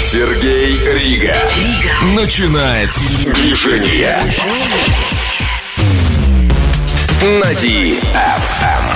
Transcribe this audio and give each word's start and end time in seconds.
Сергей 0.00 0.78
Рига. 0.92 1.34
Начинает 2.14 2.90
движение. 3.24 4.18
На 7.40 7.52
DFM. 7.52 8.92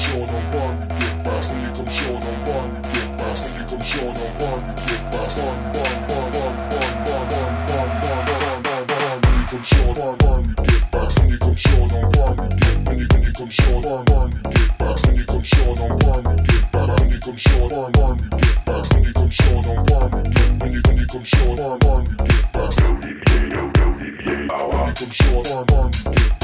sure 0.00 0.26
don't 0.26 0.54
want 0.54 0.80
me 0.80 0.86
get 0.96 1.24
bust. 1.24 1.52
You 1.60 1.70
come 1.76 1.88
sure 1.92 2.20
don't 2.20 2.40
want 2.48 2.72
me 2.72 2.80
get 2.92 3.18
bust. 3.18 3.44
You 3.52 3.64
come 3.68 3.82
short, 3.82 4.16
don't 4.16 4.40
want 4.40 4.62
get 4.88 5.02
bust. 5.12 5.38
On 5.40 5.56
me, 5.60 5.80
on 5.80 6.32
me, 6.32 6.40
on 6.40 6.94
me, 6.96 7.12
on 7.12 7.28
me, 7.30 8.34
on 8.40 8.64
me, 8.64 8.96
on. 8.96 9.18
You 9.36 9.44
come 9.50 9.62
sure 9.62 9.94
don't 9.94 10.22
want 10.22 10.46
me 10.46 10.54
get 10.64 10.90
bust. 10.90 11.18
You 11.28 11.38
come 11.38 11.54
sure 11.54 11.88
don't 11.88 12.16
want 12.16 12.38
get. 12.60 12.76
When 12.86 12.98
you 12.98 13.06
when 13.12 13.22
you 13.22 13.32
come 13.32 13.48
short, 13.50 13.82
don't 13.84 14.08
want 14.08 14.32
get 14.42 14.78
bust. 14.78 15.06
When 15.06 15.16
you 15.16 15.24
come 15.26 15.42
sure 15.42 15.76
don't 15.76 16.02
want 16.02 16.24
get 16.48 16.72
bust. 16.72 17.00
When 17.00 17.10
you 17.10 17.20
come 17.20 17.36
sure 17.36 17.68
don't 17.68 17.96
want 17.96 18.20
get 18.40 18.64
bust. 18.64 18.94
When 18.94 19.04
you 19.04 19.12
come 19.12 19.30
sure 19.30 19.62
don't 19.62 19.90
want 19.90 20.12
get. 20.32 20.50
When 20.60 20.72
when 20.86 20.96
you 20.96 21.06
come 21.12 21.24
sure 21.24 21.56
don't 21.56 21.84
want 21.84 22.08
get 22.24 22.52
bust. 22.52 22.80
When 22.80 23.04
you 23.04 23.20
come 24.96 25.10
sure 25.12 25.42
don't 25.44 25.70
want 25.70 25.92
get 26.04 26.39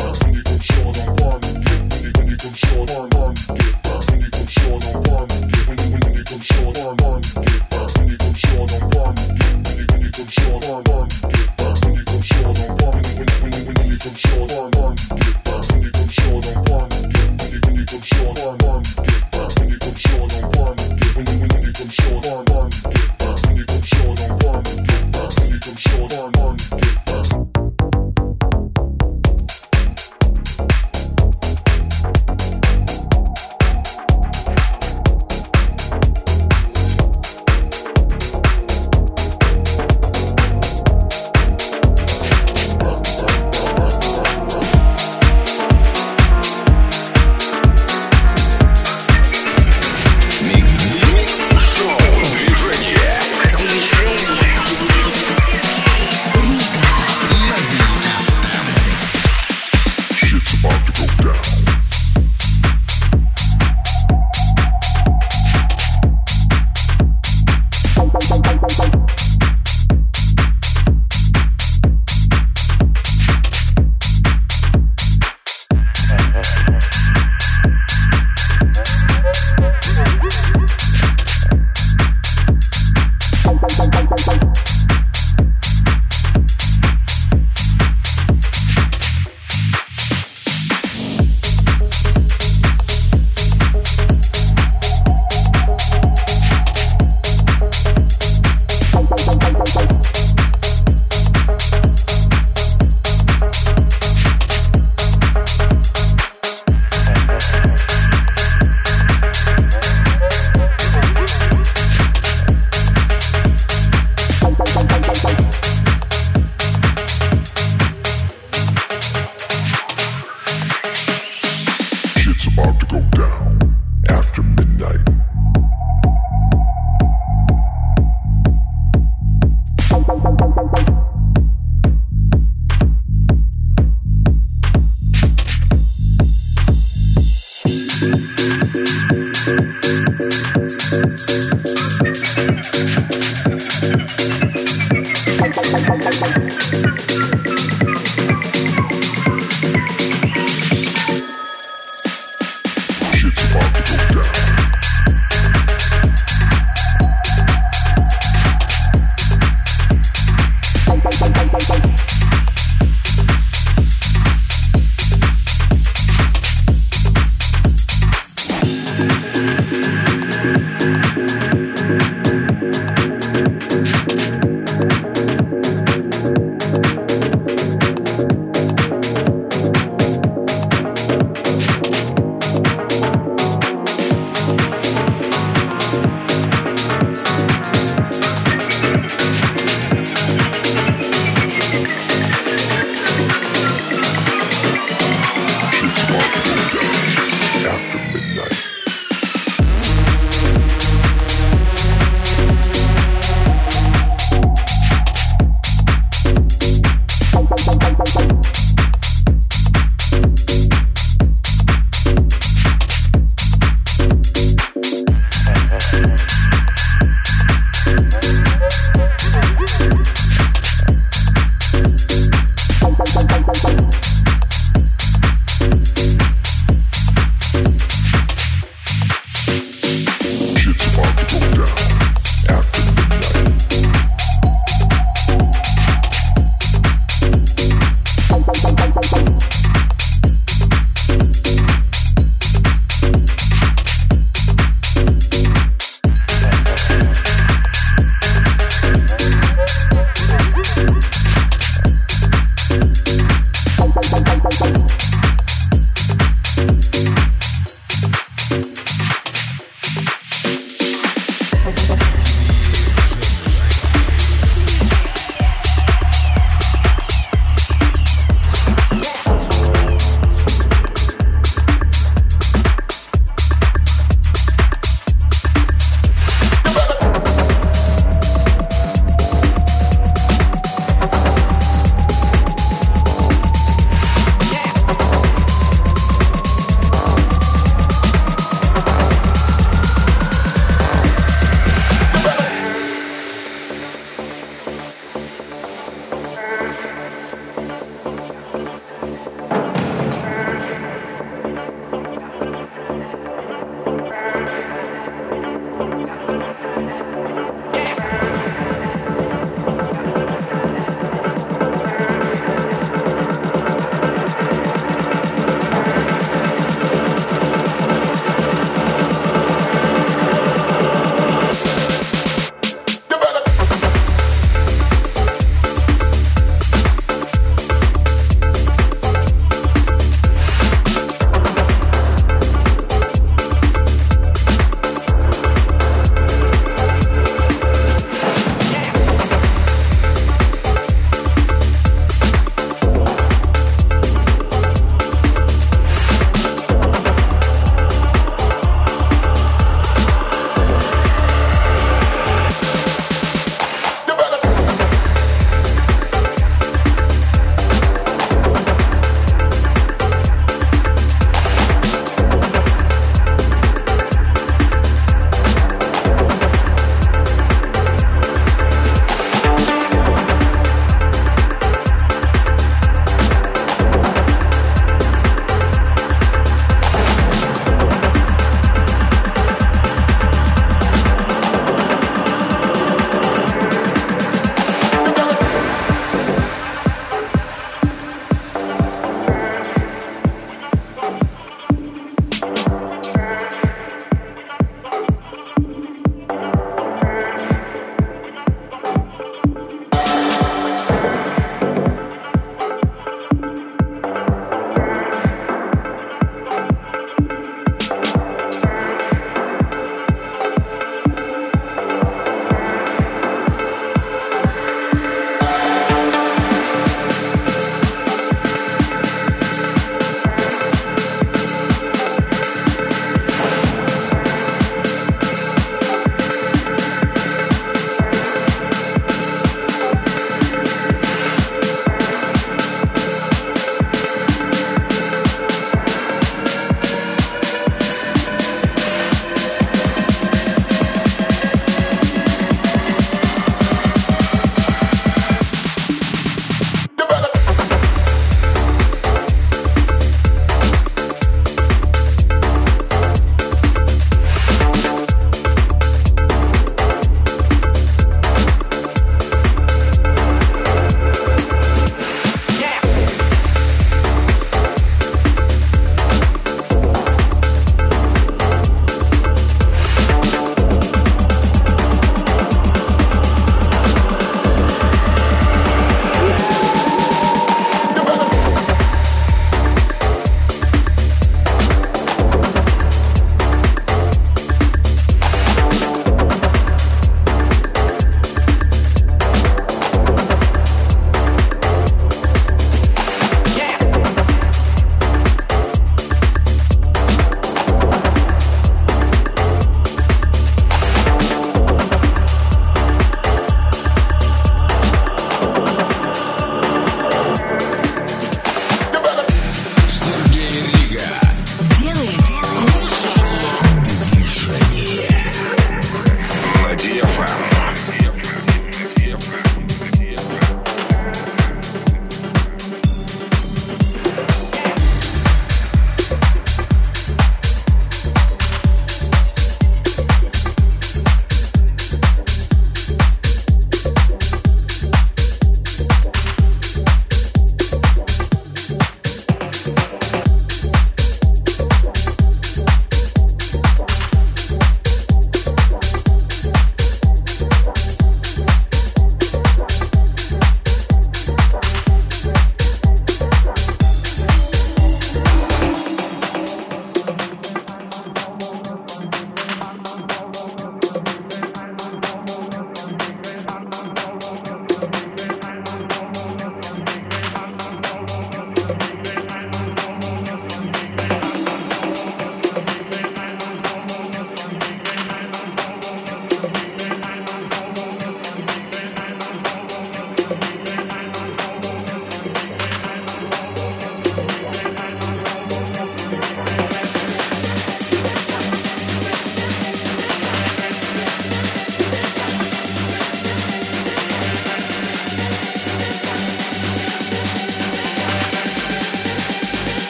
short 21.96 22.26
on 22.26 22.45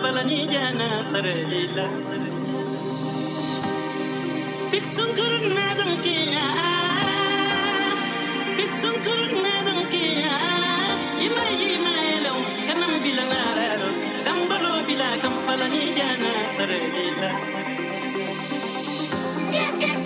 falani 0.00 0.38
jana 0.52 0.88
sarila 1.10 1.86
bit 4.72 4.86
sunkur 4.96 5.32
madam 5.56 5.90
kiya. 6.04 6.46
Bit 8.58 8.72
sunkur 8.82 9.20
madam 9.44 9.78
kiya. 9.92 10.34
Imay 11.26 11.54
imay 11.74 12.10
lo, 12.24 12.32
kanam 12.68 12.92
bilana 13.04 13.40
raro 13.58 13.90
kambalo 14.26 14.72
bila 14.88 15.08
kam 15.22 15.34
falani 15.46 15.82
jana 15.98 16.32
sarila 16.56 17.30
yeah, 19.56 19.72
yeah, 19.82 19.96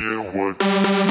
share 0.00 0.22
what. 0.32 1.09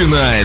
Начинает 0.00 0.39